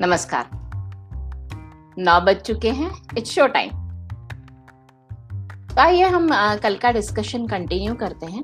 [0.00, 0.48] नमस्कार।
[1.98, 3.70] नौ बज चुके हैं इट्स शो टाइम
[5.68, 6.28] तो आइए हम
[6.62, 8.42] कल का डिस्कशन कंटिन्यू करते हैं।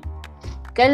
[0.79, 0.93] कल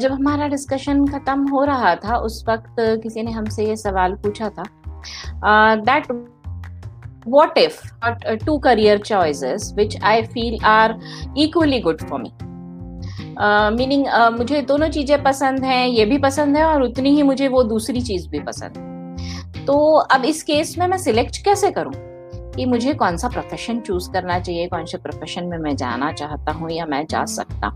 [0.00, 4.48] जब हमारा डिस्कशन खत्म हो रहा था उस वक्त किसी ने हमसे ये सवाल पूछा
[4.48, 4.64] था
[5.84, 6.12] that
[7.28, 10.92] what if uh, two career choices which i feel are
[11.36, 12.30] equally good for me.
[13.76, 14.06] Meaning
[14.38, 18.00] मुझे दोनों चीज़ें पसंद हैं ये भी पसंद है और उतनी ही मुझे वो दूसरी
[18.02, 18.88] चीज़ भी पसंद है।
[19.66, 21.92] तो अब इस केस में मैं सिलेक्ट कैसे करूँ?
[22.56, 26.52] कि मुझे कौन सा प्रोफेशन चूज़ करना चाहिए, कौन से प्रोफेशन में मैं जाना चाहता
[26.52, 27.70] हूँ या मैं जा सकता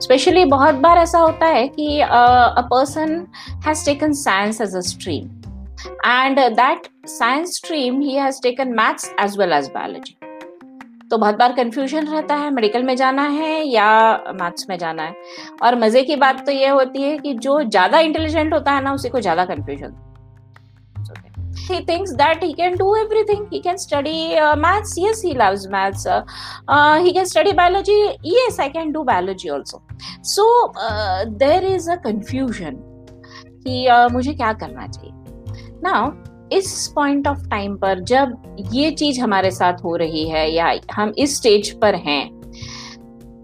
[0.00, 3.26] स्पेशली बहुत बार ऐसा होता है कि, a person
[3.66, 5.28] has taken science as a stream
[6.06, 10.16] and that science stream he has taken maths as well as biology
[11.10, 13.88] तो बहुत बार कंफ्यूजन रहता है मेडिकल में जाना है या
[14.34, 15.14] मैथ्स में जाना है।
[15.62, 18.92] और मज़े की बात तो ये होती है कि जो ज़्यादा इंटेलिजेंट होता है ना,
[18.92, 19.94] उसी को ज़्यादा confusion
[21.70, 25.66] he thinks that he can do everything he can study uh, maths yes he loves
[25.68, 26.22] maths uh,
[26.68, 29.82] uh, he can study biology yes i can do biology also
[30.34, 30.46] so
[30.86, 32.80] uh, there is a confusion
[33.64, 35.12] कि uh, मुझे क्या करना चाहिए
[35.84, 36.10] now
[36.52, 41.12] इस point of time पर जब ये चीज़ हमारे साथ हो रही है या हम
[41.18, 42.24] इस स्टेज पर हैं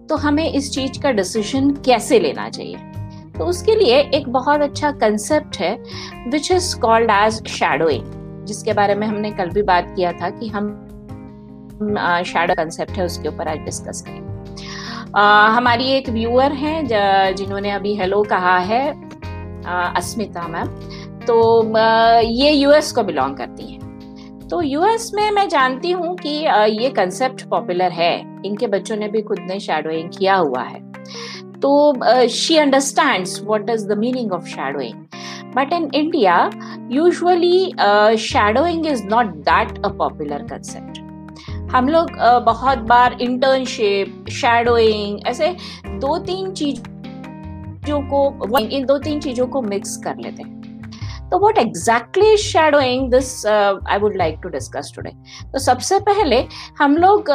[0.07, 2.77] तो हमें इस चीज़ का डिसीज़न कैसे लेना चाहिए
[3.39, 5.75] तो उसके लिए एक बहुत अच्छा कंसेप्ट है
[6.31, 10.49] which is called as shadowing जिसके बारे में हमने कल भी बात किया था कि
[10.49, 10.69] हम
[12.27, 14.35] शैडो कंसेप्ट है, उसके ऊपर आज डिस्कस करेंगे।
[15.57, 16.87] हमारी एक व्यूअर हैं
[17.37, 18.85] जिन्होंने अभी हेलो कहा है
[19.67, 20.69] अस्मिता मैम।
[21.27, 21.37] तो
[22.23, 26.29] ये यूएस को बिलोंग करती हैं। तो यूएस में मैं जानती हूँ कि
[26.75, 28.15] ये कंसेप्ट पॉपुलर है।
[28.47, 30.81] इनके बच्चों ने भी खुद ने शेडोइंग किया हुआ है।
[31.67, 35.05] तो she understands what is the meaning of shadowing
[35.73, 36.51] in India,
[36.91, 40.99] usually uh, shadowing is not that a popular concept.
[41.73, 42.11] हम लोग
[42.45, 45.49] बहुत बार इंटर्नशिप शेडोइंग ऐसे
[45.87, 51.59] दो तीन चीज़ों को इन दो तीन चीज़ों को मिक्स कर लेते हैं। तो what
[51.59, 55.11] exactly shadowing this I would like to discuss today
[55.53, 56.45] तो सबसे पहले
[56.79, 57.31] हम लोग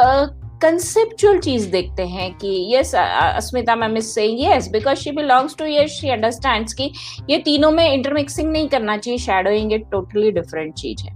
[0.61, 5.65] कंसेप्चुअल चीज़ देखते हैं कि yes Asmita ma'am is saying yes because she belongs to
[5.65, 6.91] yes she understands कि
[7.29, 11.13] ये तीनों में इंटरमिक्सिंग नहीं करना चाहिए शेडोइंग एक टोटली डिफरेंट चीज़ है।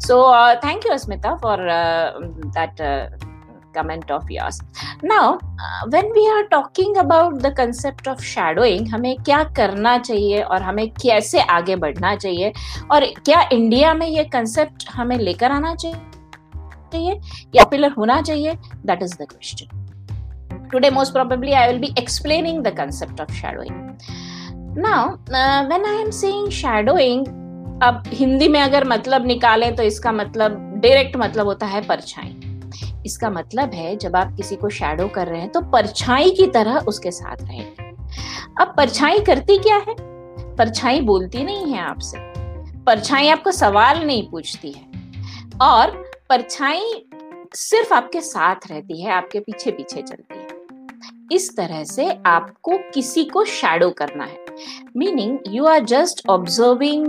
[0.00, 0.22] So
[0.66, 1.66] thank you Asmita for
[2.58, 3.28] that
[4.10, 4.56] of yours
[5.02, 10.40] now uh, when we are talking about the concept of shadowing हमें क्या करना चाहिए
[10.42, 12.52] और हमें कैसे आगे बढ़ना चाहिए?
[12.92, 15.96] और क्या इंडिया में ये कंसेप्ट हमें लेकर आना चाहिए?
[16.92, 17.20] चाहिए
[17.54, 18.54] या पॉपुलर होना चाहिए?
[18.86, 24.78] That is the question today most probably I will be explaining the concept of shadowing
[24.78, 25.08] now
[25.68, 27.26] when I am saying shadowing
[27.82, 32.36] अब हिंदी में अगर मतलब निकालें तो इसका मतलब डायरेक्ट मतलब होता है परछाई।
[33.06, 36.76] इसका मतलब है जब आप किसी को शैडो कर रहे हैं तो परछाई की तरह
[36.88, 37.88] उसके साथ रहेंगे
[38.60, 39.94] अब परछाई करती क्या है?
[40.56, 42.18] परछाई बोलती नहीं है आपसे।
[42.84, 45.90] परछाई आपको सवाल नहीं पूछती है। और
[46.30, 47.06] परछाई
[47.54, 50.48] सिर्फ़ आपके साथ रहती है, आपके पीछे पीछे चलती है।
[51.32, 54.44] इस तरह से आपको किसी को शैडो करना है।
[54.96, 57.06] Meaning you are just observing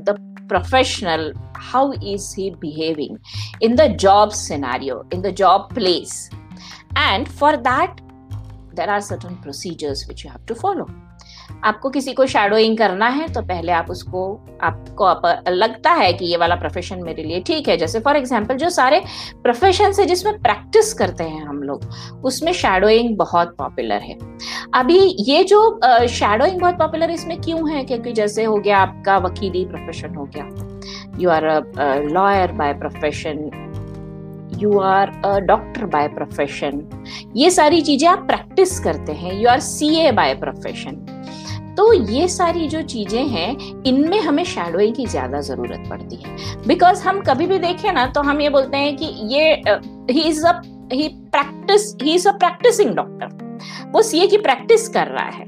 [0.00, 0.16] the
[0.48, 3.18] professional how is he behaving
[3.62, 6.30] in the job scenario in the job place
[6.98, 8.00] and for that
[8.74, 10.86] there are certain procedures which you have to follow
[11.64, 14.22] आपको किसी को shadowing करना है तो पहले आप उसको
[14.62, 18.56] आपको आप, लगता है कि ये वाला प्रोफेशन मेरे लिए ठीक है। जैसे फॉर एग्ज़ाम्पल
[18.56, 19.00] जो सारे
[19.42, 24.16] प्रोफेशन है जिसमें प्रैक्टिस करते हैं हम लोग उसमें शेडोइंग बहुत पॉपुलर है।
[24.74, 25.60] अभी ये जो
[26.08, 27.84] शेडोइंग बहुत पॉपुलर इसमें क्यों है?
[27.84, 31.60] क्योंकि जैसे हो गया आपका वकीली प्रोफेशन हो गया। You are a
[32.04, 33.50] lawyer by profession
[34.58, 36.82] you are a doctor by profession
[37.36, 41.06] ये सारी चीज़ें आप प्रैक्टिस करते हैं। You are C A by profession
[41.76, 46.36] तो ये सारी जो चीज़ें हैं, इनमें हमें शेडोइंग की ज़्यादा ज़रूरत पड़ती है।
[46.66, 49.52] बिकॉज़ हम कभी भी देखें ना तो हम ये बोलते हैं कि ये
[50.10, 50.60] he is a
[50.92, 55.44] he practice he is a practising doctor वो सीए की प्रैक्टिस कर रहा है।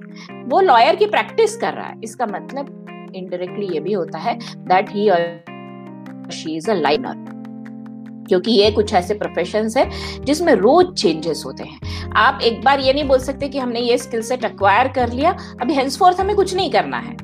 [0.49, 4.91] वो लॉयर की प्रैक्टिस कर रहा है। इसका मतलब इनडायरेक्टली ये भी होता है that
[4.91, 5.09] he
[6.33, 7.31] she is a liner
[8.29, 9.89] क्योंकि ये कुछ ऐसे प्रोफेशन है
[10.25, 13.99] जिसमें रोज चेंजेस होते हैं। आप एक बार ये नहीं बोल सकते कि हमने ये
[13.99, 15.31] स्किल सेट अक्वायर कर लिया।
[15.61, 17.17] अभी हेंसफोर्थ हमें कुछ नहीं करना है।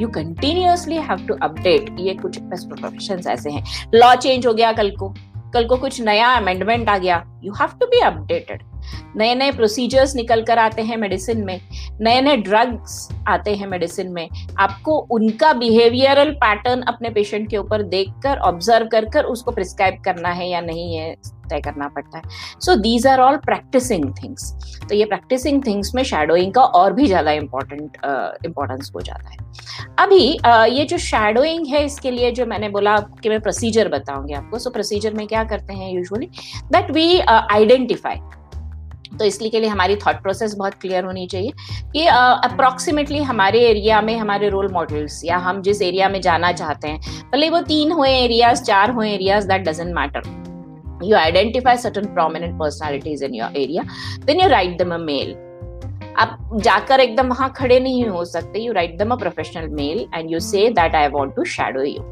[0.00, 3.64] You continuously have to update ये कुछ प्रोफेशन ऐसे हैं।
[3.94, 5.14] लॉ चेंज हो गया कल को।
[5.54, 8.62] कल को कुछ नया अमेंडमेंट आ गया। You have to be updated
[9.16, 11.60] नए नए प्रोसीजर्स निकल कर आते हैं मेडिसिन में
[12.00, 17.82] नए नए ड्रग्स आते हैं मेडिसिन में। आपको उनका बिहेवियरल पैटर्न अपने पेशेंट के ऊपर
[17.84, 21.14] देखकर ऑब्ज़र्व कर कर उसको प्रिस्क्राइब करना है या नहीं है
[21.50, 24.52] तय करना पड़ता है। So these are all practising things
[24.88, 27.96] तो ये प्रैक्टिसिंग थिंग्स में शेडोइंग का और भी ज़्यादा इम्पोर्टेंट
[28.46, 29.36] इम्पोर्टेंस हो जाता है।
[29.98, 30.24] अभी
[30.76, 34.68] ये जो शेडोइंग है इसके लिए जो मैंने बोला कि मैं प्रोसीजर बताऊँगी आपको। सो
[34.68, 36.26] so, प्रोसीजर में क्या करते हैं यूजुअली
[36.72, 38.20] दैट वी आइडेंटिफाई
[39.18, 41.52] तो इसलिए के लिए हमारी थॉट प्रोसेस बहुत क्लियर होनी चाहिए
[41.92, 46.52] कि अप्रोक्सीमेटली uh, हमारे एरिया में हमारे रोल मॉडल्स या हम जिस एरिया में जाना
[46.52, 50.40] चाहते हैं भले वो तीन हुए एरियाज़ चार हुए areas that doesn't matter
[51.02, 53.84] you identify certain prominent personalities in your area
[54.20, 55.32] then you write them a mail
[56.14, 60.30] आप जाकर एकदम वहाँ खड़े नहीं हो सकते you write them a professional mail and
[60.30, 62.02] you say that I want to shadow you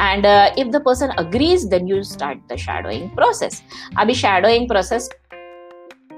[0.00, 3.62] and if the person agrees then you start the shadowing process
[3.98, 5.08] अभी shadowing process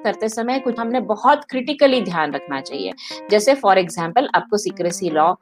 [0.05, 2.93] करते समय कुछ हमने बहुत क्रिटिकली ध्यान रखना चाहिए।
[3.31, 5.33] जैसे फॉर एग्ज़ाम्पल आपको सीक्रेसी लॉ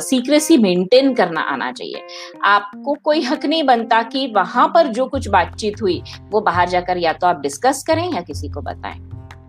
[0.00, 2.06] सीक्रेसी मेंटेन करना आना चाहिए।
[2.46, 6.98] आपको कोई हक नहीं बनता कि वहाँ पर जो कुछ बातचीत हुई, वो बाहर जाकर
[6.98, 8.98] या तो आप डिस्कस करें या किसी को बताएँ,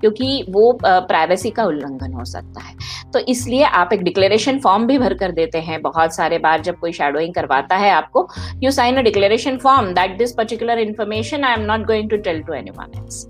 [0.01, 2.75] क्योंकि वो प्राइवेसी का उल्लंघन हो सकता है।
[3.11, 6.79] तो इसलिए आप एक डिक्लेरेशन फॉर्म भी भर कर देते हैं। बहुत सारे बार जब
[6.79, 8.27] कोई शेडोइंग करवाता है आपको
[8.63, 12.41] you sign a declaration form that this particular information I am not going to tell
[12.43, 13.25] to anyone else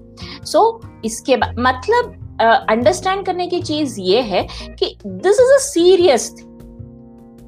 [0.45, 4.47] so so, इसके मतलब अंडरस्टैंड uh, करने की चीज़ ये है
[4.79, 6.29] कि this is a serious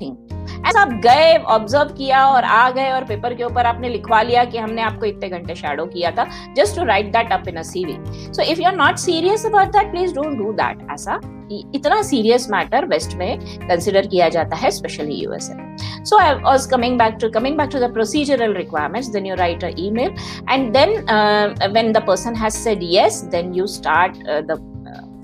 [0.02, 4.21] thing ऐसा आप गए ऑब्ज़र्व किया और आ गए और पेपर के ऊपर आपने लिखवा
[4.21, 6.27] लिया कि हमने आपको इतने घंटे शेडो किया था
[6.57, 7.98] just to write that up in CV
[8.33, 11.19] so if you are not serious about that please don't do that ऐसा
[11.51, 15.62] इतना सीरियस मैटर वेस्ट में कंसिडर किया जाता है specially USA
[16.04, 19.63] so i was coming back to coming back to the procedural requirements then you write
[19.63, 20.12] an email
[20.48, 24.57] and then uh, when the person has said yes then you start uh, the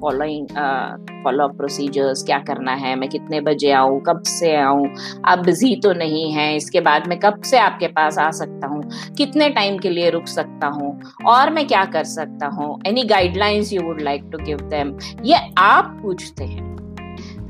[0.02, 0.48] following
[1.24, 4.88] follow up procedures क्या करना है, मैं कितने बजे आऊँ, कब से आऊँ,
[5.26, 8.82] आप बिज़ी तो नहीं है, इसके बाद मैं कब से आपके पास आ सकता हूँ,
[9.18, 13.74] कितने टाइम के लिए रुक सकता हूँ, और मैं क्या कर सकता हूँ any guidelines
[13.74, 16.69] you would like to give them ये आप पूछते हैं।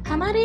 [0.10, 0.42] हमारे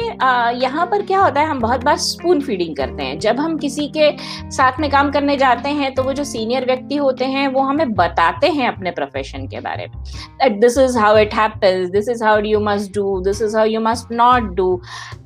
[0.57, 3.87] यहाँ पर क्या होता है, हम बहुत बार स्पून फीडिंग करते हैं। जब हम किसी
[3.97, 4.11] के
[4.51, 7.93] साथ में काम करने जाते हैं तो वो जो सीनियर व्यक्ति होते हैं, वो हमें
[7.95, 12.41] बताते हैं अपने प्रोफेशन के बारे में this is how it happens this is how
[12.41, 14.81] you must do this is how you must not do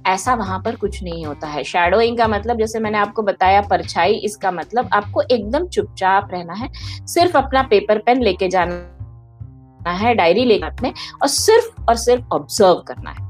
[0.07, 4.15] ऐसा वहाँ पर कुछ नहीं होता है। शेडोइंग का मतलब जैसे मैंने आपको बताया, परछाई,
[4.15, 6.69] इसका मतलब आपको एकदम चुपचाप रहना है।
[7.07, 10.93] सिर्फ़ अपना पेपर पेन लेके जाना है डायरी लेकर अपने
[11.23, 13.27] और सिर्फ़ और सिर्फ़ ऑब्ज़र्व करना है।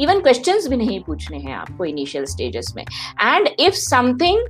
[0.00, 2.84] इवन क्वेश्चंस भी नहीं पूछने हैं आपको इनिशियल स्टेजेस में.
[3.22, 4.46] And if something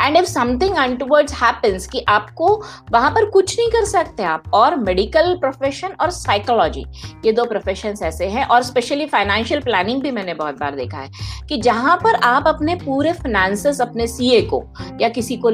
[0.00, 2.48] and if something untowards happens कि आपको
[2.92, 6.84] वहाँ पर कुछ नहीं कर सकते आप, और मेडिकल प्रोफेशन और साइकोलॉजी
[7.24, 11.10] ये दो प्रोफेशन ऐसे हैं, और स्पेशली फाइनेंशियल प्लानिंग भी मैंने बहुत बार देखा है
[11.48, 14.62] कि जहाँ पर आप अपने पूरे फाइनेंसेस अपने सीए को
[15.00, 15.50] या किसी को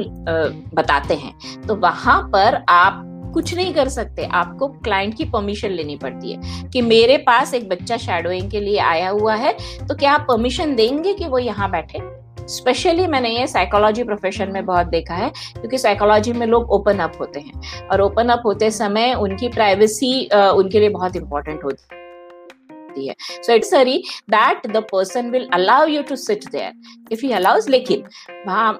[0.75, 5.95] बताते हैं तो वहाँ पर आप कुछ नहीं कर सकते। आपको क्लाइंट की परमिशन लेनी
[5.97, 10.11] पड़ती है कि मेरे पास एक बच्चा शेडोइंग के लिए आया हुआ है तो क्या
[10.13, 11.99] आप परमिशन देंगे कि वो यहाँ बैठे?
[12.49, 17.17] स्पेशली मैंने ये साइकोलॉजी प्रोफेशन में बहुत देखा है, क्योंकि साइकोलॉजी में लोग ओपन अप
[17.19, 22.00] होते हैं। और ओपन अप होते समय उनकी प्राइवेसी उनके लिए बहुत इंपॉर्टेंट होती है।
[22.91, 23.97] सकती है। So it's sorry
[24.29, 26.73] that the person will allow you to sit there
[27.11, 28.03] if he allows लेकिन
[28.47, 28.79] वहाँ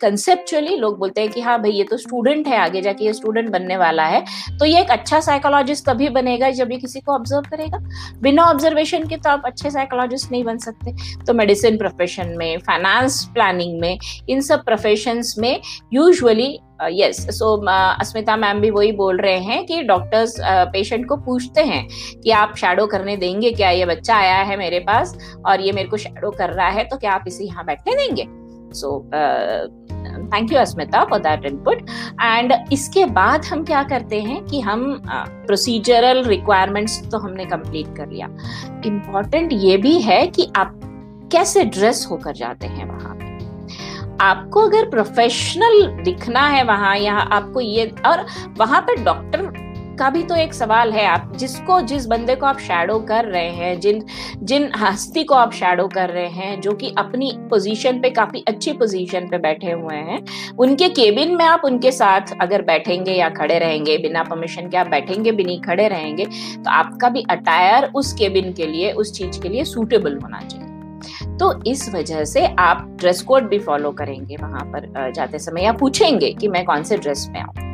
[0.00, 3.48] कंसेप्चुअली लोग बोलते हैं कि हाँ भाई, ये तो स्टूडेंट है, आगे जाके ये स्टूडेंट
[3.50, 4.24] बनने वाला है।
[4.58, 7.78] तो ये एक अच्छा साइकोलॉजिस्ट तभी बनेगा जब ये किसी को ऑब्ज़र्व करेगा।
[8.22, 10.92] बिना ऑब्जर्वेशन के तो आप अच्छे साइकोलॉजिस्ट नहीं बन सकते।
[11.26, 15.60] तो मेडिसिन प्रोफेशन में फाइनेंस प्लानिंग में, इन सब प्रोफेशन में
[15.94, 21.16] usually yes so Asmita ma'am भी वही बोल रहे हैं कि डॉक्टर्स पेशेंट uh, को
[21.16, 21.86] पूछते हैं
[22.22, 23.70] कि आप शेडो करने देंगे क्या?
[23.70, 25.16] ये बच्चा आया है मेरे पास
[25.46, 28.26] और ये मेरे को शेडो कर रहा है तो क्या आप इसे यहाँ बैठने देंगे?
[28.74, 28.98] So
[30.34, 31.82] thank you Asmita for that input
[32.22, 37.96] and इसके बाद हम क्या करते हैं कि हम प्रोसीजरल uh, रिक्वायरमेंट्स तो हमने कंप्लीट
[37.96, 38.26] कर लिया।
[38.86, 40.80] इंपॉर्टेंट ये भी है कि आप
[41.32, 43.16] कैसे ड्रेस होकर जाते हैं वहाँ
[44.20, 48.26] आपको अगर प्रोफेशनल दिखना है वहाँ या आपको ये, और
[48.58, 49.52] वहाँ पर डॉक्टर
[49.98, 53.50] का भी तो एक सवाल है, आप जिसको, जिस बंदे को आप शैडो कर रहे
[53.50, 54.02] हैं, जिन
[54.42, 58.72] जिन हस्ती को आप शैडो कर रहे हैं, जो कि अपनी पोजीशन पे काफ़ी अच्छी
[58.72, 60.20] पोजीशन पे बैठे हुए हैं,
[60.58, 64.88] उनके केबिन में आप उनके साथ अगर बैठेंगे या खड़े रहेंगे, बिना परमिशन के आप
[64.88, 69.42] बैठेंगे भी नहीं खड़े रहेंगे तो आपका भी अटायर उस केबिन के लिए, उस चीज़
[69.42, 70.73] के लिए सूटेबल होना चाहिए।
[71.40, 75.72] तो इस वजह से आप ड्रेस कोड भी फॉलो करेंगे वहाँ पर जाते समय या
[75.72, 77.64] पूछेंगे कि मैं कौन से ड्रेस में आऊँ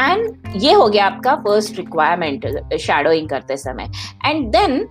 [0.00, 2.46] एंड ये हो गया आपका फ़र्स्ट रिक्वायरमेंट
[2.80, 3.90] शेडोइंग करते समय।
[4.26, 4.88] एंड देन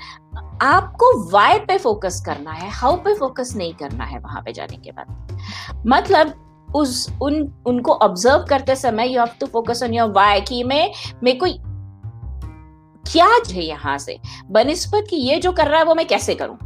[0.62, 4.78] आपको वाई पे फोकस करना है हाउ पे फोकस नहीं करना है वहाँ पे जाने
[4.78, 5.38] के बाद।
[5.88, 6.34] मतलब
[6.76, 10.92] उस, उन, उनको ऑब्ज़र्व करते समय you have to focus on your why कि मैं,
[11.24, 11.46] मेरे को
[13.12, 14.18] क्या है यहाँ से?
[14.52, 16.58] बनस्पत की ये जो कर रहा है वो मैं कैसे करूँ?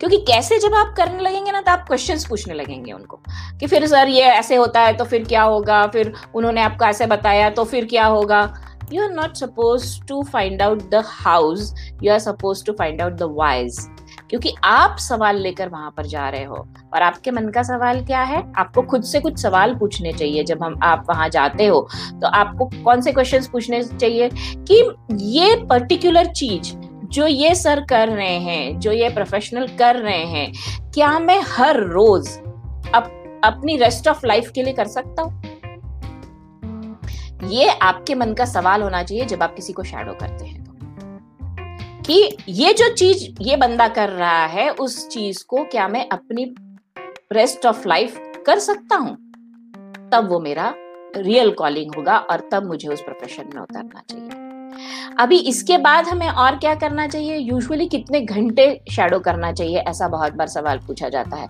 [0.00, 3.20] क्योंकि कैसे जब आप करने लगेंगे ना तो आप क्वेश्चन पूछने लगेंगे उनको
[3.60, 5.86] कि फिर सर ये ऐसे होता है तो फिर क्या होगा?
[5.86, 8.42] फिर उन्होंने आपको ऐसे बताया तो फिर क्या होगा?
[8.92, 13.12] You are not suppose to find out the hows you are suppose to find out
[13.12, 13.78] the whys
[14.30, 16.56] क्योंकि आप सवाल लेकर वहाँ पर जा रहे हो।
[16.94, 18.42] और आपके मन का सवाल क्या है?
[18.56, 21.80] आपको खुद से कुछ सवाल पूछने चाहिए जब हम, आप वहाँ जाते हो।
[22.12, 26.74] तो आपको कौन से क्वेश्चंस पूछने चाहिए कि ये पर्टिकुलर चीज़
[27.10, 30.52] जो ये सर कर रहे हैं जो ये प्रोफेशनल कर रहे हैं
[30.94, 32.28] क्या मैं हर रोज
[32.94, 35.42] अप, अपनी रेस्ट ऑफ़ लाइफ के लिए कर सकता हूँ?
[37.50, 40.72] ये आपके मन का सवाल होना चाहिए जब आप किसी को शैडो करते हैं तो।
[42.02, 46.54] कि ये जो चीज़ ये बंदा कर रहा है उस चीज़ को क्या मैं अपनी
[47.32, 49.16] रेस्ट ऑफ़ लाइफ कर सकता हूँ?
[50.12, 50.74] तब वो मेरा
[51.16, 54.49] रियल कॉलिंग होगा और तब मुझे उस प्रोफेशन में उतरना चाहिए।
[55.18, 57.36] अभी इसके बाद हमें और क्या करना चाहिए?
[57.36, 59.78] यूजुअली कितने घंटे शेडो करना चाहिए?
[59.78, 61.48] ऐसा बहुत बार सवाल पूछा जाता है।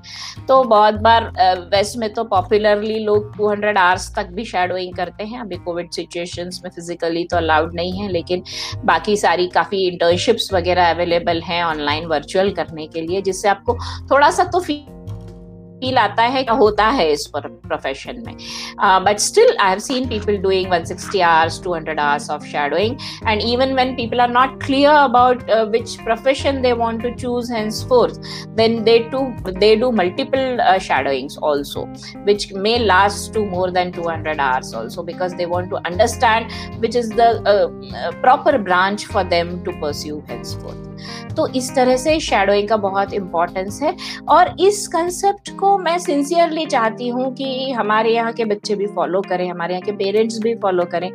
[0.48, 1.30] तो बहुत बार
[1.72, 6.60] वेस्ट में तो पॉपुलरली लोग 200 आवर्स तक भी शेडोइंग करते हैं। अभी कोविड सिचुएशंस
[6.64, 8.42] में फिजिकली तो अलाउड नहीं है, लेकिन
[8.84, 13.78] बाकी सारी काफ़ी इंटर्नशिप्स वगैरह अवेलेबल हैं ऑनलाइन वर्चुअल करने के लिए, जिससे आपको
[14.10, 14.74] थोड़ा सा तो फ़ी
[15.80, 18.34] फील आता है होता है इस पर प्रोफेशन में।
[19.04, 22.96] But still I have seen people doing 160 hours 200 hours of shadowing
[23.28, 27.52] and even when people are not clear about which profession they want to choose
[27.88, 28.20] henceforth
[28.56, 29.20] then they to
[29.50, 31.86] they do multiple shadowings also
[32.24, 36.96] which may last to more than 200 hours also because they want to understand which
[36.96, 37.32] is the
[38.22, 40.22] proper branch for them to pursue
[40.62, 40.88] henceforth
[41.36, 43.94] तो इस तरह से shadowing का बहुत importance है।
[44.28, 49.20] और इस concept को मैं सिंसियरली चाहती हूँ कि हमारे यहाँ के बच्चे भी फॉलो
[49.22, 51.10] करें, हमारे यहाँ के पेरेंट्स भी फॉलो करें,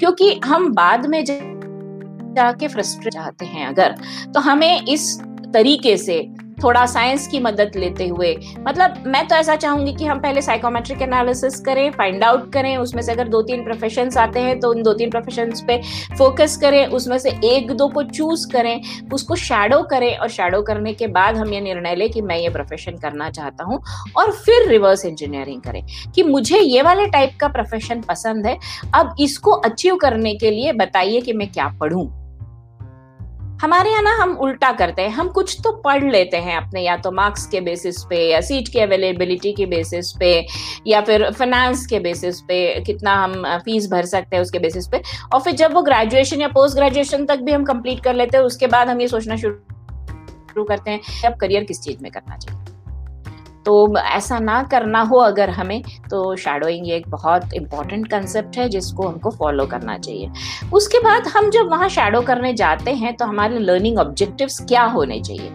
[0.00, 3.94] क्योंकि हम बाद में जाके फ्रस्ट्रेट चाहते हैं अगर
[4.34, 5.20] तो हमें इस
[5.54, 6.20] तरीके से
[6.62, 11.02] थोड़ा साइंस की मदद लेते हुए। मतलब मैं तो ऐसा चाहूँगी कि हम पहले साइकोमेट्रिक
[11.02, 14.82] एनालिसिस करें फाइंड आउट करें, उसमें से अगर दो तीन प्रोफेशन आते हैं तो उन
[14.82, 15.80] दो तीन प्रोफेशन पे
[16.18, 18.80] फोकस करें, उसमें से एक दो को चूज़ करें,
[19.12, 22.48] उसको शेडो करें और शेडो करने के बाद हम ये निर्णय लें कि मैं ये
[22.50, 23.80] प्रोफेशन करना चाहता हूँ
[24.16, 25.82] और फिर रिवर्स इंजीनियरिंग करें
[26.14, 28.58] कि मुझे ये वाले टाइप का प्रोफेशन पसंद है।
[28.94, 32.06] अब इसको अचीव करने के लिए बताइए कि मैं क्या पढ़ूं।
[33.60, 36.96] हमारे यहाँ ना हम उल्टा करते हैं। हम कुछ तो पढ़ लेते हैं अपने, या
[36.96, 40.46] तो मार्क्स के बेसिस पे, या सीट की अवेलेबिलिटी के बेसिस पे,
[40.86, 45.02] या फिर फाइनेंस के बेसिस पे, कितना हम फ़ीस भर सकते हैं उसके बेसिस पे।
[45.34, 48.44] और फिर जब वो ग्रेजुएशन या पोस्ट ग्रेजुएशन तक भी हम कंप्लीट कर लेते हैं,
[48.44, 52.59] उसके बाद हम ये सोचना शुरू करते हैं अब करियर किस चीज़ में करना चाहिए।
[53.66, 59.08] तो ऐसा ना करना हो अगर हमें तो शेडोइंग एक बहुत इंपॉर्टेंट कंसेप्ट है जिसको
[59.08, 60.30] हमको फॉलो करना चाहिए।
[60.72, 65.20] उसके बाद हम जब वहाँ शेडो करने जाते हैं तो हमारे लर्निंग ऑब्जेक्टिव्स क्या होने
[65.20, 65.50] चाहिए?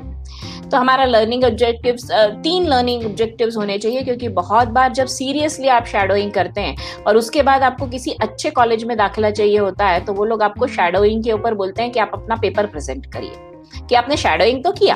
[0.65, 2.07] तो हमारा लर्निंग ऑब्जेक्टिव्स
[2.43, 6.75] तीन लर्निंग ऑब्जेक्टिव्स होने चाहिए, क्योंकि बहुत बार जब सीरियसली आप शेडोइंग करते हैं,
[7.07, 10.43] और उसके बाद आपको किसी अच्छे कॉलेज में दाखिला चाहिए होता है तो वो लोग
[10.43, 14.63] आपको शेडोइंग के ऊपर बोलते हैं कि आप अपना पेपर प्रेजेंट करिए। कि आपने शेडोइंग
[14.63, 14.95] तो किया।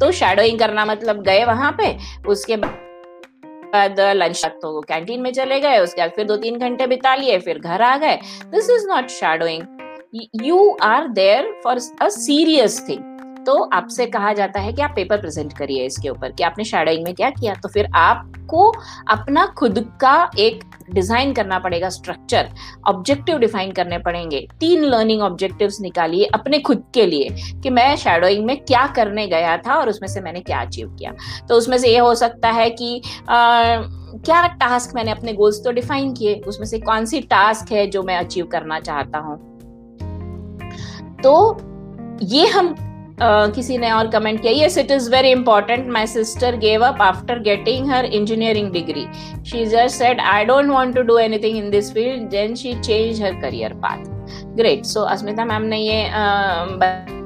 [0.00, 1.96] तो शेडोइंग करना मतलब गए वहाँ पे,
[2.28, 6.86] उसके बाद लंच तक तो कैंटीन में चले गए, उसके बाद फिर दो तीन घंटे
[6.86, 9.62] बिता लिए, फिर घर आ गए। This is not shadowing
[10.44, 13.02] you are there for a serious thing
[13.46, 17.04] तो आपसे कहा जाता है कि आप पेपर प्रेजेंट करिए इसके ऊपर कि आपने शेडोइंग
[17.04, 18.70] में क्या किया तो फिर आपको
[19.08, 22.48] अपना खुद का एक डिज़ाइन करना पड़ेगा स्ट्रक्चर
[22.86, 27.28] ऑब्जेक्टिव डिफाइन करने पड़ेंगे। तीन लर्निंग ऑब्जेक्टिव्स निकालिए अपने खुद के लिए
[27.62, 31.12] कि मैं शेडोइंग में क्या करने गया था और उसमें से मैंने क्या अचीव किया।
[31.48, 33.76] तो उसमें से ये हो सकता है कि आ,
[34.18, 38.02] क्या टास्क मैंने अपने गोल्स तो डिफाइन किए उसमें से कौन सी टास्क है जो
[38.02, 39.36] मैं अचीव करना चाहता हूँ?
[41.22, 41.58] तो
[42.22, 42.74] ये हम
[43.20, 47.38] किसी ने और कमेंट किया yes it is very important my sister gave up after
[47.42, 49.06] getting her engineering degree
[49.50, 53.22] she just said I don't want to do anything in this field then she change
[53.22, 54.04] her career path
[54.56, 57.17] great so Asmita ma'am ने ये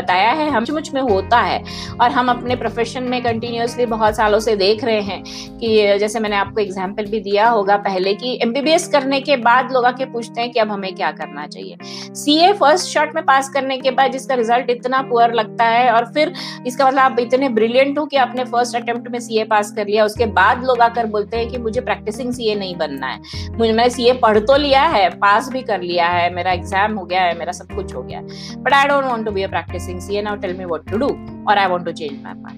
[0.00, 1.62] बताया है हम मुझमें होता है।
[2.00, 5.22] और हम अपने प्रोफेशन में कंटिन्यूसली बहुत सालों से देख रहे हैं
[5.58, 9.84] कि जैसे मैंने आपको एग्ज़ाम्पल भी दिया होगा पहले कि एमबीबीएस करने के बाद लोग
[9.84, 11.76] आके पूछते हैं कि अब हमें क्या करना चाहिए।
[12.14, 16.04] सीए फ़र्स्ट शॉट में पास करने के बाद जिसका रिज़ल्ट इतना पुअर लगता है और
[16.14, 16.32] फिर
[16.66, 20.04] इसका मतलब आप इतने ब्रिलियंट हो कि आपने फ़र्स्ट अटेम्प्ट में सीए पास कर लिया,
[20.04, 23.18] उसके बाद लोग आकर बोलते हैं कि मुझे प्रैक्टिसिंग सीए नहीं बनना है।
[23.50, 27.04] मुझे, मैंने सीए पढ़ तो लिया है पास भी कर लिया है, मेरा एग्ज़ाम हो
[27.04, 29.48] गया है, मेरा सब कुछ हो गया है। But I don't want to be a
[29.48, 31.08] practicing CA now tell me what to do
[31.48, 32.56] और I want to change my part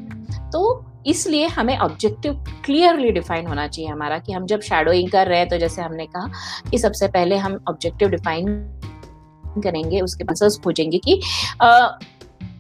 [0.52, 5.38] तो इसलिए हमें ऑब्जेक्टिव क्लियरली डिफाइन होना चाहिए हमारा कि हम जब शेडोइंग कर रहे
[5.38, 6.30] हैं तो जैसे हमने कहा
[6.70, 8.46] कि सबसे पहले हम ऑब्जेक्टिव डिफाइन
[9.64, 11.22] करेंगे उसके बाद खोजेंगे कि
[11.62, 11.86] आ,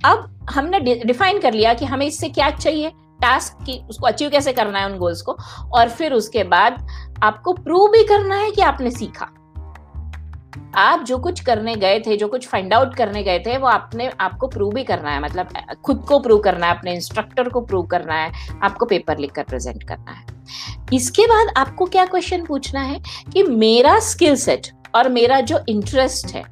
[0.04, 2.90] अब हमने डिफाइन कर लिया कि हमें इससे क्या चाहिए?
[3.22, 5.36] टास्क की उसको अचीव कैसे करना है उन गोल्स को?
[5.72, 6.86] और फिर उसके बाद
[7.22, 9.41] आपको प्रूव भी करना है कि आपने सीखा।
[10.74, 14.10] आप जो कुछ करने गए थे, जो कुछ फाइंड आउट करने गए थे, वो आपने,
[14.20, 15.48] आपको प्रूव भी करना है। मतलब
[15.84, 18.32] खुद को प्रूव करना है, अपने इंस्ट्रक्टर को प्रूव करना है,
[18.62, 20.24] आपको पेपर लिखकर प्रेजेंट करना है।
[20.92, 23.00] इसके बाद आपको क्या क्वेश्चन पूछना है?
[23.32, 26.44] कि मेरा स्किल सेट और मेरा जो इंटरेस्ट है,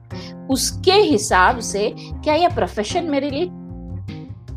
[0.51, 3.45] उसके हिसाब से क्या यह प्रोफेशन मेरे लिए?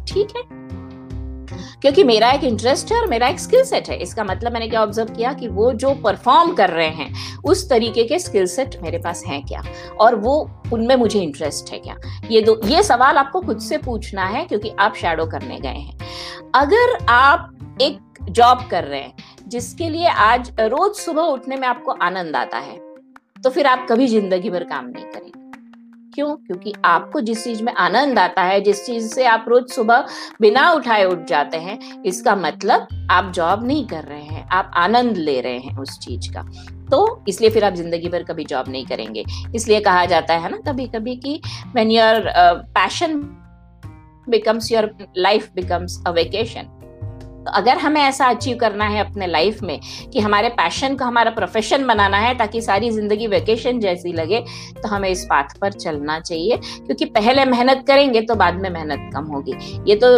[0.08, 0.63] ठीक है?
[1.84, 4.82] क्योंकि मेरा एक इंटरेस्ट है और मेरा एक स्किल सेट है। इसका मतलब मैंने क्या
[4.82, 8.98] ऑब्ज़र्व किया कि वो जो परफॉर्म कर रहे हैं, उस तरीके के स्किल सेट मेरे
[8.98, 9.64] पास हैं क्या?
[10.00, 11.98] और वो, उनमें मुझे इंटरेस्ट है क्या?
[12.32, 15.98] ये दो, ये सवाल आपको खुद से पूछना है क्योंकि आप शेडो करने गए हैं।
[16.56, 19.14] अगर आप एक जॉब कर रहे हैं,
[19.48, 22.78] जिसके लिए आज रोज सुबह उठने में आपको आनंद आता है
[23.38, 25.43] तो फिर आप कभी ज़िंदगी भर काम नहीं करेंगे।
[26.14, 26.36] क्यों?
[26.38, 30.06] क्योंकि आपको जिस चीज़ में आनंद आता है, जिस चीज़ से आप रोज सुबह
[30.42, 35.18] बिना उठाए उठ जाते हैं, इसका मतलब आप जॉब नहीं कर रहे हैं, आप आनंद
[35.18, 36.44] ले रहे हैं उस चीज़ का।
[36.92, 39.24] तो इसलिए फिर आप ज़िंदगी भर कभी जॉब नहीं करेंगे।
[39.56, 41.40] इसलिए कहा जाता है ना कभी कभी कि
[41.76, 42.32] when your
[42.76, 43.20] passion
[44.28, 46.80] becomes your life becomes a vacation
[47.46, 49.80] तो अगर हमें ऐसा अचीव करना है अपने लाइफ में
[50.14, 54.40] कि हमारे पैशन को हमारा प्रोफेशन बनाना है ताकि सारी ज़िंदगी वेकेशन जैसी लगे
[54.74, 59.10] तो हमें इस पाथ पर चलना चाहिए। क्योंकि पहले मेहनत करेंगे तो बाद में मेहनत
[59.14, 59.56] कम होगी।
[59.88, 60.10] ये तो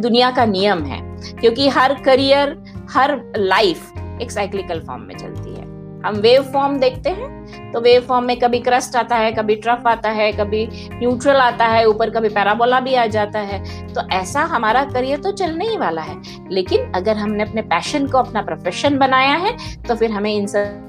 [0.00, 1.00] दुनिया का नियम है।
[1.40, 2.56] क्योंकि हर करियर
[2.90, 5.68] हर लाइफ एक साइक्लिकल फॉर्म में चलती है।
[6.02, 7.28] हम वेव फॉर्म देखते हैं
[7.72, 11.66] तो वेव फॉर्म में कभी क्रस्ट आता है, कभी ट्रफ आता है, कभी न्यूट्रल आता
[11.66, 15.76] है, ऊपर कभी पैराबोला भी आ जाता है। तो ऐसा हमारा करियर तो चलने ही
[15.76, 20.32] वाला है। लेकिन अगर हमने अपने पैशन को अपना प्रोफेशन बनाया है तो फिर हमें
[20.32, 20.86] इन सब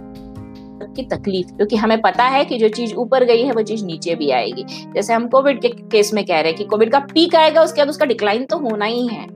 [0.95, 4.15] की तकलीफ़, क्योंकि हमें पता है कि जो चीज़ ऊपर गई है, वो चीज़ नीचे
[4.15, 4.63] भी आएगी।
[4.95, 7.81] जैसे हम कोविड के केस में कह रहे हैं कि कोविड का पीक आएगा, उसके
[7.81, 9.27] बाद उसका डिक्लाइन तो होना ही है।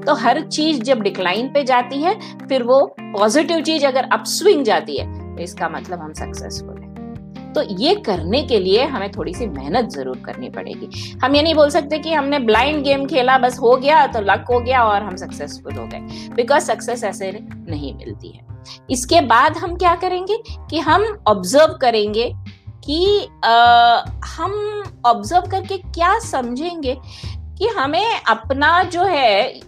[0.00, 2.14] तो हर चीज़ जब डिक्लाइन पे जाती है,
[2.48, 6.83] फिर वो पॉजिटिव चीज़ अगर अपस्विंग जाती है तो इसका मतलब हम सक्सेसफुल
[7.54, 11.54] तो ये करने के लिए हमें थोड़ी सी मेहनत ज़रूर करनी पड़ेगी। हम ये नहीं
[11.54, 15.02] बोल सकते कि हमने ब्लाइंड गेम खेला बस हो गया तो लक हो गया और
[15.02, 18.46] हम सक्सेसफुल हो गए। बिकॉज़ सक्सेस ऐसे नहीं मिलती है।
[18.90, 20.38] इसके बाद हम क्या करेंगे
[20.70, 22.32] कि हम ऑब्ज़र्व करेंगे
[22.86, 26.96] कि आ, हम ऑब्ज़र्व करके क्या समझेंगे
[27.58, 29.60] कि हमें अपना जो है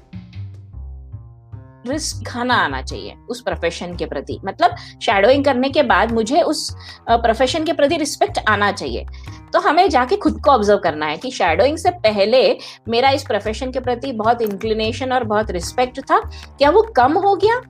[1.89, 6.71] रिस्क खाना आना चाहिए, उस प्रोफेशन के प्रति। मतलब शेडोइंग करने के बाद मुझे उस
[7.11, 9.07] प्रोफेशन के प्रति रिस्पेक्ट आना चाहिए।
[9.53, 13.71] तो हमें जाके खुद को ऑब्ज़र्व करना है कि शेडोइंग से पहले मेरा इस प्रोफेशन
[13.73, 16.19] के प्रति बहुत इंक्लिनेशन और बहुत रिस्पेक्ट था।
[16.59, 17.61] क्या वो कम हो गया?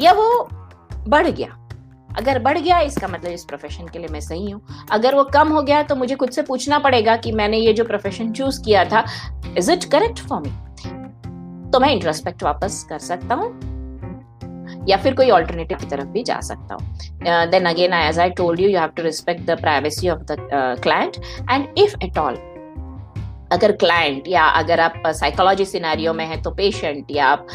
[0.00, 0.48] या वो
[1.08, 1.48] बढ़ गया?
[2.18, 5.48] अगर बढ़ गया, इसका मतलब इस प्रोफेशन के लिए मैं सही हूँ। अगर वो कम
[5.48, 8.84] हो गया तो मुझे खुद से पूछना पड़ेगा कि मैंने ये जो प्रोफेशन चूज़ किया
[8.84, 9.04] था
[9.58, 10.50] is it correct for me
[11.76, 13.48] तो मैं इंट्रोस्पेक्ट वापस कर सकता हूँ
[14.88, 18.60] या फिर कोई ऑल्टरनेटिव की तरफ़ भी जा सकता हूँ। Then again as I told
[18.60, 20.36] you you have to respect the privacy of the
[20.82, 21.16] client
[21.50, 22.38] and if at all
[23.52, 27.46] अगर क्लाइंट या अगर आप साइकोलॉजी सिनारियो में है तो पेशेंट या आप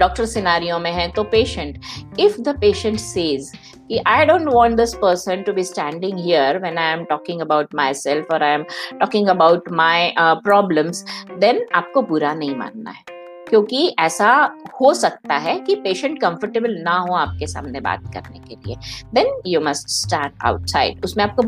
[0.00, 1.78] डॉक्टर uh, सिनारियो में है तो patient
[2.20, 3.52] if the patient says
[3.88, 7.74] कि I don't want this person to be standing here when I am talking about
[7.94, 8.64] myself और I am
[9.00, 11.04] talking about my problems
[11.38, 13.09] then आपको बुरा नहीं मानना है।
[13.50, 14.32] क्योंकि ऐसा
[14.80, 18.76] हो सकता है कि पेशेंट कंफर्टेबल ना हो आपके सामने बात करने के लिए।
[19.14, 21.42] Then you must stand outside उसमें आपको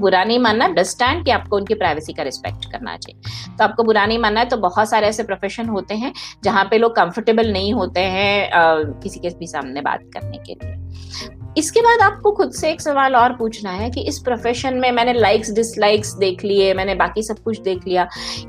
[0.00, 4.04] बुरा नहीं मानना अंडरस्टैंड कि आपको उनकी प्राइवेसी का रिस्पेक्ट करना चाहिए। तो आपको बुरा
[4.06, 6.12] नहीं मानना है तो बहुत सारे ऐसे प्रोफेशन होते हैं
[6.44, 10.54] जहाँ पे लोग कंफर्टेबल नहीं होते हैं आ, किसी के भी सामने बात करने के
[10.54, 14.90] लिए। इसके बाद आपको खुद से एक सवाल और पूछना है कि इस प्रोफेशन में
[14.92, 18.08] मैंने लाइक्स डिसलाइक्स देख लिए, मैंने बाकी सब कुछ देख लिया।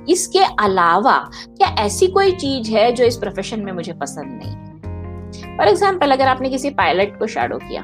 [0.09, 1.17] इसके अलावा
[1.47, 5.57] क्या ऐसी कोई चीज़ है जो इस प्रोफेशन में मुझे पसंद नहीं है?
[5.57, 7.81] फॉर एग्ज़ाम्पल अगर आपने किसी पायलट को शेडो किया,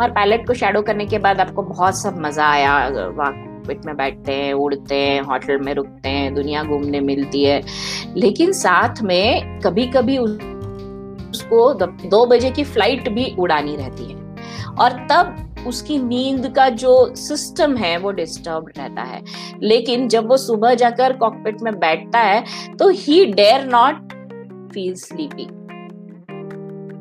[0.00, 4.32] और पायलट को शेडो करने के बाद आपको बहुत सब मज़ा आया कॉकपिट में बैठते
[4.32, 7.60] हैं, उड़ते हैं होटल में रुकते हैं, दुनिया घूमने मिलती है,
[8.16, 14.22] लेकिन साथ में कभी कभी उसको दो बजे की फ़्लाइट भी उड़ानी रहती है।
[14.80, 19.22] और तब उसकी नींद का जो सिस्टम है, वो डिस्टर्ब रहता है।
[19.62, 22.44] लेकिन जब वो सुबह जाकर कॉकपिट में बैठता है
[22.78, 24.12] तो he dare not
[24.72, 25.46] feel sleepy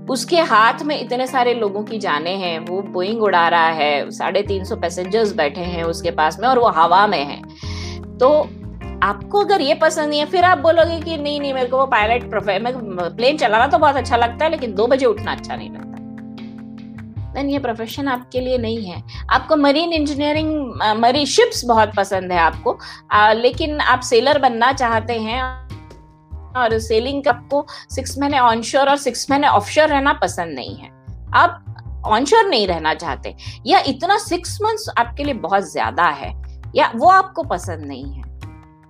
[0.05, 4.41] उसके हाथ में इतने सारे लोगों की जाने हैं। वो बोइंग उड़ा रहा है, साढ़े
[4.41, 7.41] तीन सौ पैसेंजर्स बैठे हैं उसके पास में और वो हवा में है।
[8.17, 8.29] तो
[9.03, 11.85] आपको अगर ये पसंद नहीं है, फिर आप बोलोगे कि नहीं नहीं, मेरे को वो
[11.87, 15.92] पायलट प्लेन चलाना तो बहुत अच्छा लगता है, लेकिन दो बजे उठना अच्छा नहीं लगता।
[17.33, 22.39] देन ये प्रोफेशन आपके लिए नहीं है। आपको मरीन इंजीनियरिंग मरी शिप्स बहुत पसंद है
[22.39, 22.77] आपको।
[23.11, 25.41] आ, लेकिन आप सेलर बनना चाहते हैं
[26.55, 30.91] और सेलिंग आपको सिक्स महीने ऑनश्योर और सिक्स महीने ऑफशोर रहना पसंद नहीं है।
[31.35, 31.59] आप
[32.05, 33.35] ऑनश्योर नहीं रहना चाहते।
[33.67, 36.31] या इतना सिक्स मंथ्स आपके लिए बहुत ज़्यादा है
[36.75, 38.21] या वो आपको पसंद नहीं है।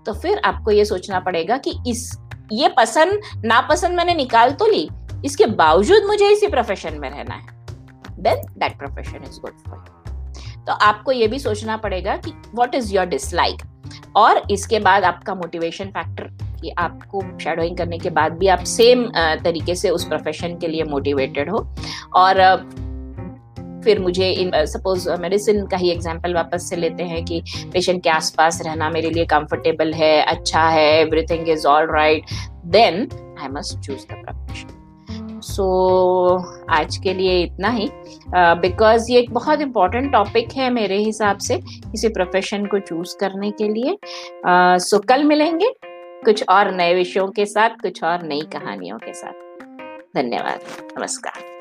[0.06, 2.12] तो फिर आपको ये सोचना पड़ेगा कि इस
[2.52, 4.88] ये पसंद नापसंद मैंने निकाल तो ली
[5.26, 7.63] इसके बावजूद मुझे इसी प्रोफेशन में रहना है।
[8.24, 10.02] Then that profession is good for
[10.68, 13.62] तो आपको ये भी सोचना पड़ेगा कि व्हाट इज़ योर डिसलाइक
[14.16, 16.30] और इसके बाद आपका मोटिवेशन फैक्टर
[16.62, 19.06] कि आपको शेडोइंग करने के बाद भी आप सेम
[19.44, 21.68] तरीके से उस प्रोफेशन के लिए मोटिवेटेड हो।
[22.16, 22.42] और
[23.84, 27.42] फिर मुझे इन सपोज़ मेडिसिन का ही एग्जांपल वापस से लेते हैं कि
[27.74, 32.26] पेशेंट के आसपास रहना मेरे लिए कंफर्टेबल है अच्छा है everything is all right
[32.66, 33.08] then
[33.42, 34.43] I must choose the
[35.44, 35.66] so
[36.70, 37.90] आज के लिए इतना ही।
[38.36, 43.16] बिकॉज़ uh, ये एक बहुत इंपॉर्टेंट टॉपिक है मेरे हिसाब से किसी प्रोफेशन को चूज़
[43.18, 43.98] करने के लिए।
[44.46, 45.74] सो uh, so, कल मिलेंगे
[46.26, 49.34] कुछ और नए विषयों के साथ कुछ और नई कहानियों के साथ।
[50.16, 50.60] धन्यवाद।
[51.00, 51.53] नमस्कार।